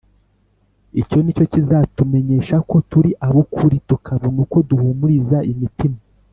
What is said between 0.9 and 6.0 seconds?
Icyo ni cyo kizatumenyesha ko turi ab’ukuri, tukabona uko duhumuriza imitima